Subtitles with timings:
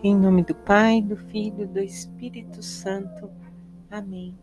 [0.00, 3.28] Em nome do Pai, do Filho e do Espírito Santo.
[3.90, 4.38] Amém.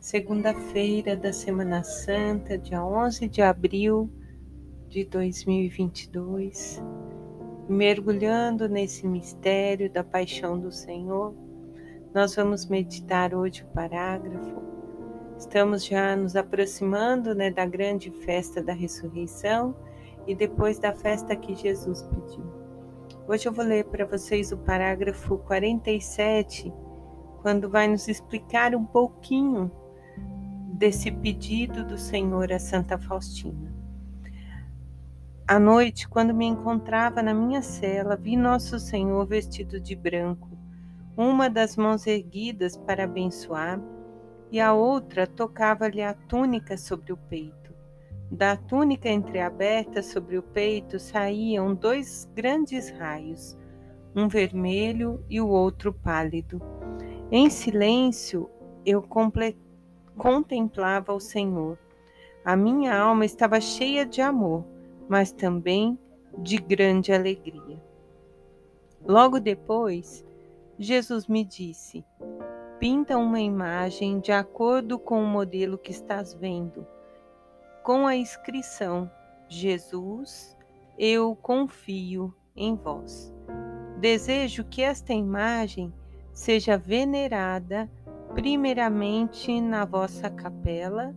[0.00, 4.10] Segunda-feira da Semana Santa, dia 11 de abril
[4.88, 6.82] de 2022.
[7.68, 11.32] Mergulhando nesse mistério da paixão do Senhor,
[12.12, 14.62] nós vamos meditar hoje o parágrafo.
[15.38, 19.76] Estamos já nos aproximando né, da grande festa da ressurreição
[20.26, 22.59] e depois da festa que Jesus pediu.
[23.30, 26.74] Hoje eu vou ler para vocês o parágrafo 47,
[27.42, 29.70] quando vai nos explicar um pouquinho
[30.72, 33.72] desse pedido do Senhor a Santa Faustina.
[35.46, 40.50] À noite, quando me encontrava na minha cela, vi Nosso Senhor vestido de branco,
[41.16, 43.80] uma das mãos erguidas para abençoar
[44.50, 47.59] e a outra tocava-lhe a túnica sobre o peito.
[48.30, 53.58] Da túnica entreaberta sobre o peito saíam dois grandes raios,
[54.14, 56.62] um vermelho e o outro pálido.
[57.28, 58.48] Em silêncio
[58.86, 59.02] eu
[60.16, 61.76] contemplava o Senhor.
[62.44, 64.64] A minha alma estava cheia de amor,
[65.08, 65.98] mas também
[66.38, 67.82] de grande alegria.
[69.04, 70.24] Logo depois,
[70.78, 72.04] Jesus me disse:
[72.78, 76.86] Pinta uma imagem de acordo com o modelo que estás vendo
[77.82, 79.10] com a inscrição:
[79.48, 80.56] Jesus,
[80.98, 83.34] eu confio em vós.
[83.98, 85.92] Desejo que esta imagem
[86.32, 87.90] seja venerada
[88.34, 91.14] primeiramente na vossa capela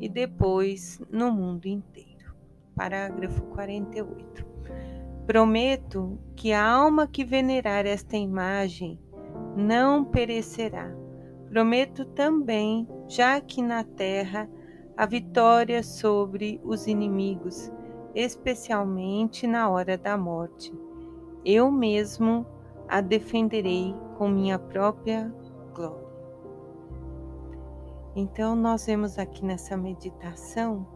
[0.00, 2.34] e depois no mundo inteiro.
[2.74, 4.46] Parágrafo 48.
[5.26, 8.98] Prometo que a alma que venerar esta imagem
[9.56, 10.90] não perecerá.
[11.48, 14.48] Prometo também, já que na terra
[14.96, 17.70] a vitória sobre os inimigos,
[18.14, 20.72] especialmente na hora da morte.
[21.44, 22.46] Eu mesmo
[22.88, 25.32] a defenderei com minha própria
[25.74, 26.12] glória.
[28.14, 30.86] Então, nós vemos aqui nessa meditação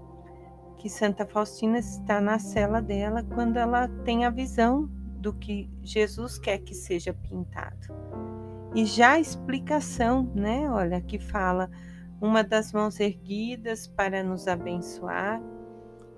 [0.76, 4.86] que Santa Faustina está na cela dela quando ela tem a visão
[5.18, 7.88] do que Jesus quer que seja pintado.
[8.74, 10.70] E já a explicação, né?
[10.70, 11.70] Olha, que fala
[12.20, 15.42] uma das mãos erguidas para nos abençoar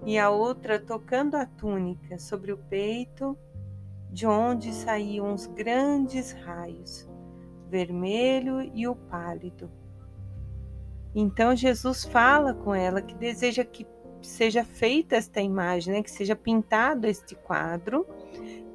[0.04, 3.36] e a outra tocando a túnica sobre o peito,
[4.10, 7.08] de onde saíam os grandes raios,
[7.68, 9.70] vermelho e o pálido.
[11.14, 13.86] Então Jesus fala com ela que deseja que
[14.22, 18.06] seja feita esta imagem, né, que seja pintado este quadro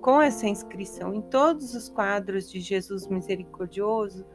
[0.02, 1.14] com essa inscrição.
[1.14, 4.26] Em todos os quadros de Jesus misericordioso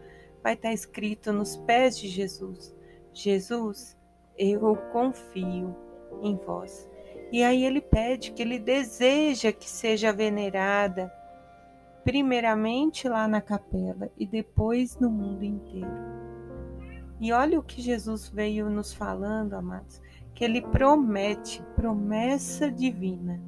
[0.43, 2.78] vai estar escrito nos pés de Jesus
[3.23, 3.97] Jesus,
[4.39, 5.75] eu confio
[6.23, 6.89] em vós.
[7.33, 11.12] E aí ele pede que ele deseja que seja venerada,
[12.05, 16.19] primeiramente lá na capela e depois no mundo inteiro.
[17.21, 20.00] E olha o que Jesus veio nos falando, amados,
[20.35, 23.43] que ele promete, promessa divina,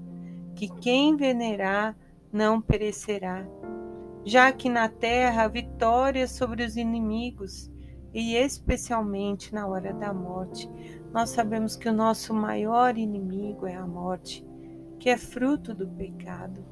[0.56, 1.96] que quem venerar
[2.32, 3.46] não perecerá,
[4.24, 7.70] já que na terra a vitória sobre os inimigos
[8.12, 10.68] e especialmente na hora da morte.
[11.12, 14.46] Nós sabemos que o nosso maior inimigo é a morte,
[14.98, 16.64] que é fruto do pecado.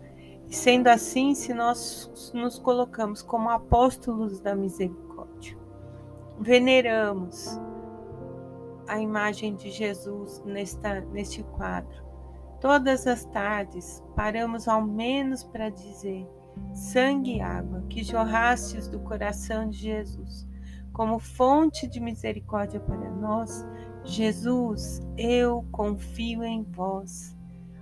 [0.48, 5.56] E sendo assim, se nós nos colocamos como apóstolos da misericórdia,
[6.40, 7.58] veneramos
[8.86, 12.06] a imagem de Jesus nesta, neste quadro.
[12.60, 16.26] Todas as tardes paramos ao menos para dizer:
[16.72, 20.47] sangue e água que jorrastes do coração de Jesus
[20.98, 23.64] como fonte de misericórdia para nós,
[24.02, 27.36] Jesus, eu confio em vós.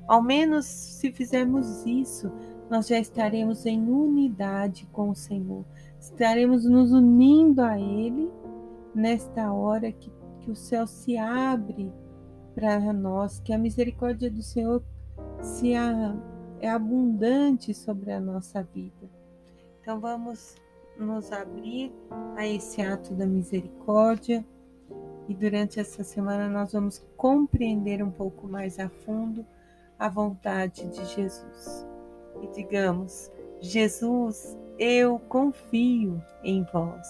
[0.06, 2.30] Ao menos se fizermos isso,
[2.68, 5.64] nós já estaremos em unidade com o Senhor,
[5.98, 8.30] estaremos nos unindo a Ele
[8.94, 10.12] nesta hora que,
[10.42, 11.90] que o céu se abre
[12.54, 14.84] para nós, que a misericórdia do Senhor
[15.40, 16.14] se a,
[16.60, 19.08] é abundante sobre a nossa vida.
[19.80, 20.54] Então vamos
[20.98, 21.92] nos abrir
[22.36, 24.44] a esse ato da misericórdia
[25.28, 29.44] e durante essa semana nós vamos compreender um pouco mais a fundo
[29.98, 31.86] a vontade de Jesus.
[32.42, 37.06] E digamos: Jesus, eu confio em vós.